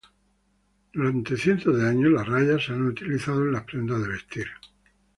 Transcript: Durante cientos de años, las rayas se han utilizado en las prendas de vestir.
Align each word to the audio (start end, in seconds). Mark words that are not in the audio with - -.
Durante 0.93 1.37
cientos 1.37 1.77
de 1.77 1.87
años, 1.87 2.11
las 2.13 2.27
rayas 2.27 2.65
se 2.65 2.73
han 2.73 2.87
utilizado 2.87 3.43
en 3.43 3.51
las 3.51 3.65
prendas 3.65 4.01
de 4.01 4.07
vestir. 4.07 4.47